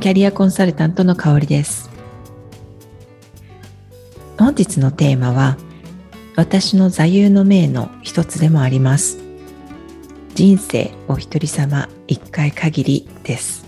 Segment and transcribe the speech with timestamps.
[0.00, 1.88] キャリアコンサルタントの香りです。
[4.38, 5.56] 本日のテーマは
[6.36, 9.18] 私の座右の銘の一つでもあります。
[10.34, 13.64] 人生お一人様一回限りです。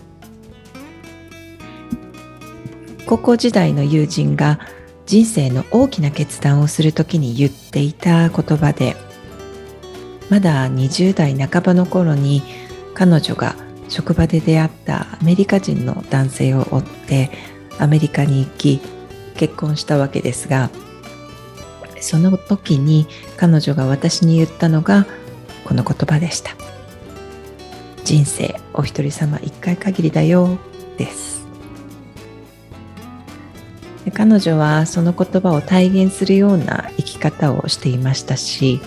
[3.07, 4.59] 高校時代の友人が
[5.07, 8.97] 人生の大きな決断をするときに言っていた言葉で
[10.29, 12.43] まだ20代半ばの頃に
[12.95, 13.55] 彼女が
[13.89, 17.31] 職場で出会ったアメリカ人の男性を追って
[17.79, 18.81] アメリカに行き
[19.37, 20.71] 結婚したわけですが
[22.01, 25.07] その時に彼女が私に言ったのが
[25.65, 26.53] この言葉でした。
[28.05, 30.59] 人生お一人様一回限りだよ
[30.97, 31.45] です。
[34.15, 38.81] 彼女はその言葉を体現するような生き方をしていましたし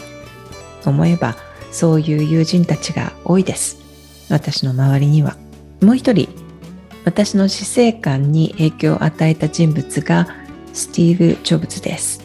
[0.86, 1.36] 思えば
[1.72, 3.79] そういう友人たちが多いです。
[4.30, 5.38] 私の周りには。
[5.82, 6.28] もう一人
[7.06, 10.28] 私の死生観に影響を与えた人物が
[10.74, 12.22] スティーブ・ジョブズです。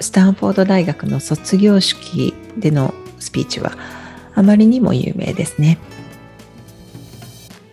[0.00, 3.72] スタンフォード大学の卒業式でのスピーチは
[4.34, 5.78] あまりにも有名ですね。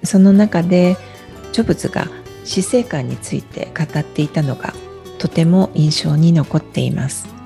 [0.03, 0.97] その中で
[1.53, 2.07] ジョブズが
[2.44, 4.73] 死生観について語っていたのが
[5.17, 7.36] とても印象に残っています。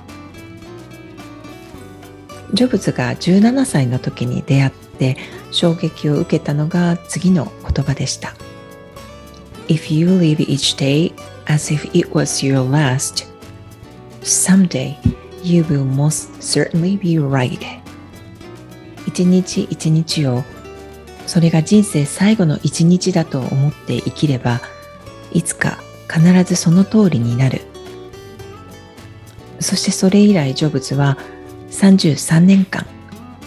[2.54, 5.18] ジョブズが17歳の時に出会って
[5.52, 8.36] 衝撃を受けたのが次の言葉でした。
[9.68, 11.14] If you live each day
[11.46, 13.26] as if it was your last
[14.22, 14.98] someday
[15.44, 17.60] you will most certainly be right.
[19.08, 20.44] 一日一日を
[21.26, 24.60] それが人生最後の一日だと思って生きれば
[25.32, 25.78] いつか
[26.12, 27.62] 必ずその通りになる。
[29.62, 31.18] そしてそれ以来ジョブズは
[31.71, 32.87] 33年間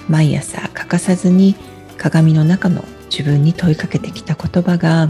[0.07, 1.55] 毎朝欠かさずに
[1.97, 5.09] 鏡の中の自分に問いかけてきた言葉が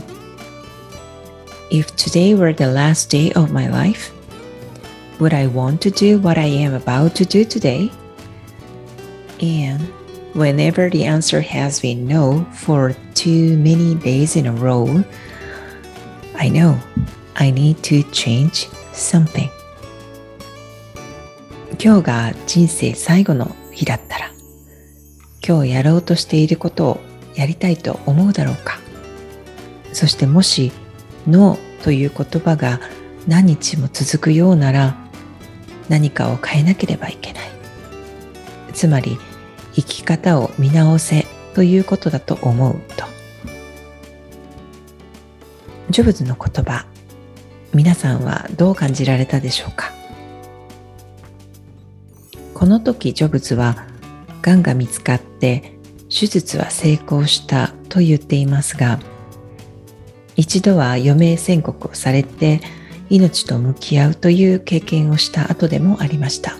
[1.72, 4.12] If today were the last day of my life,
[5.20, 7.92] would I want to do what I am about to do today?
[9.40, 9.88] And
[10.34, 15.04] whenever the answer has been no for too many days in a row,
[16.36, 16.80] I know
[17.36, 19.50] I need to change something.
[21.83, 24.31] 今日が人生最後の日だったら
[25.47, 27.01] 今日やろうとしていることを
[27.35, 28.79] やりたいと思うだろうか。
[29.93, 30.73] そしてもし
[31.29, 32.81] 「ノー」という言葉が
[33.27, 34.97] 何日も続くようなら
[35.89, 37.49] 何かを変えなければいけない。
[38.73, 39.19] つまり
[39.75, 43.05] 生き方を見直せということだと思うと。
[45.91, 46.87] ジョブズの言葉
[47.73, 49.94] 皆さんはどう感じられたでしょうか？
[52.55, 53.87] この時ジョブズは
[54.41, 55.75] がんが見つかって
[56.09, 59.01] 手術は成功したと言っていますが
[60.37, 62.61] 一度は余命宣告をされて
[63.11, 66.57] 命と向き合うという経験をした後でもありました。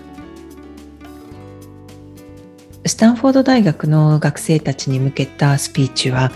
[2.87, 6.31] スタンフォード大学の学生たちに向けたスピーチは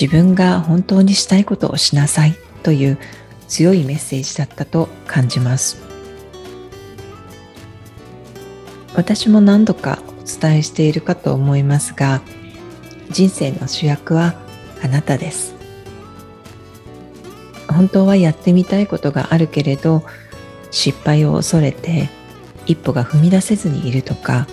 [0.00, 2.98] 自分が本当にしたいことをしなさいという
[3.46, 5.89] 強いメッセージだったと感じます。
[8.94, 12.22] 私も何度かお伝えしているかと思いますが
[13.10, 14.34] 人生の主役は
[14.82, 15.54] あなたです。
[17.68, 20.02] 本当はやってみたいことがあるけれど
[20.70, 22.10] 失敗を恐れて
[22.66, 24.46] 一歩が踏み出せずにいるとか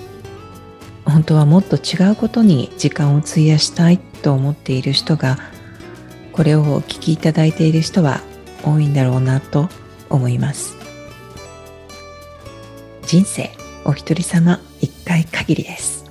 [1.04, 5.38] 本当はもっと違うことに時間を費やしたいと思っている人が
[6.32, 8.22] これをお聞きいただいている人は
[8.64, 9.70] 多いんだろうなと
[10.10, 10.76] 思います。
[13.04, 13.67] 人生。
[13.90, 16.04] お一人様一回限りです。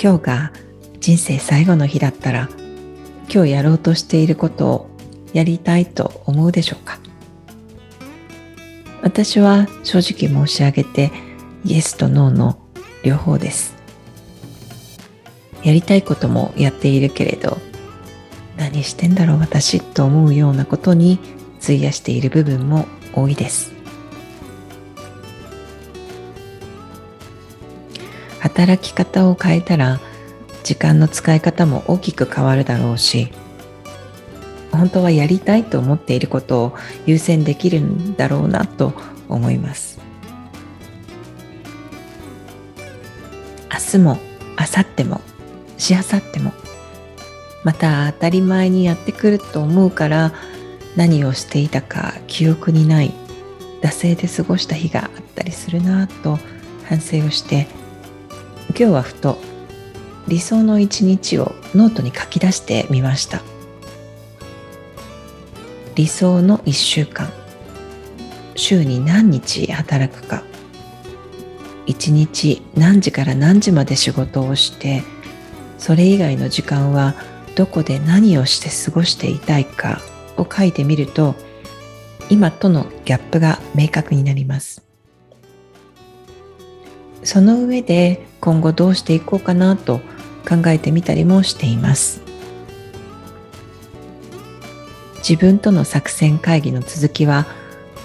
[0.00, 0.52] 今日が
[1.00, 2.48] 人生最後の日だったら
[3.28, 4.90] 今日やろうとしていることを
[5.32, 7.00] やりたいと思うでしょうか？
[9.02, 11.10] 私は正直申し上げて
[11.64, 12.60] イエスとノーの
[13.02, 13.74] 両方です。
[15.64, 17.58] やりたいこともやっているけれど
[18.56, 21.18] 何してんだろう私と思うようなことに
[21.60, 23.72] 費やしている部分も多いです。
[28.42, 30.00] 働き方を変えたら
[30.64, 33.32] 時間の使い方も大きく変わるだろうし
[34.72, 38.94] 本当はやりたいと思っていることを優先できるんだろうなと
[39.28, 40.00] 思います。
[43.70, 44.18] 明日も
[44.58, 45.20] 明後日も
[45.78, 46.52] しあさっても
[47.64, 50.32] また当たり前にやってくると思うから
[50.96, 53.12] 何をしていたか記憶にない
[53.82, 56.38] 惰性で過ごした日があったりするなと
[56.88, 57.68] 反省をして
[58.78, 59.38] 今日はふと
[60.28, 63.42] 理想の一日をノートに書き出してみました。
[65.94, 67.30] 理想の1週間。
[68.54, 70.42] 週に何日働くか。
[71.86, 75.02] 1日何時から何時まで仕事をして
[75.78, 77.14] それ以外の時間は
[77.56, 80.00] どこで何をして過ごしていたいか
[80.36, 81.34] を書いてみると
[82.30, 84.91] 今とのギャップが明確になります。
[87.24, 90.00] その上で今後どうしていこうかなと
[90.48, 92.22] 考えてみたりもしています。
[95.18, 97.46] 自分との作戦会議の続きは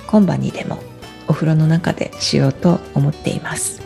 [0.05, 0.79] 今晩にでも
[1.27, 3.81] お風呂の中でしようと思っています。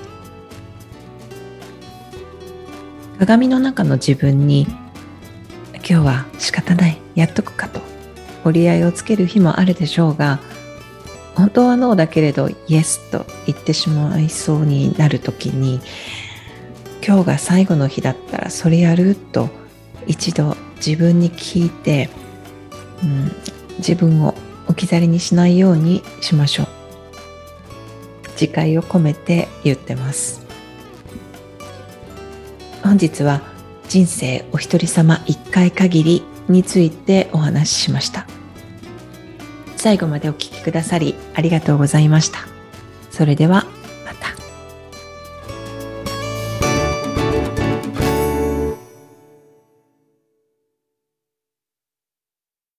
[3.20, 4.68] 鏡の中の自分に
[5.76, 7.80] 今日は仕方ないやっとくかと
[8.44, 10.40] 折り合いをつける日もあるでしょうが
[11.36, 15.80] 本当はノーだけれどイエスと言ってしまいそうになる時に
[17.06, 19.50] 今日が最後の日だったらそれやると
[20.08, 22.10] 一度自分に聞いて、
[23.04, 23.32] うん、
[23.78, 24.36] 自分を
[24.68, 26.68] 置き去りにしないようにしましょう。
[28.40, 30.46] 自戒を込めて言ってます。
[32.84, 33.42] 本日は
[33.88, 38.26] 人生お一人様一回限りについてお話ししました。
[39.82, 42.42] 最後までお聴きくださりありがとうございました。
[43.10, 43.66] それでは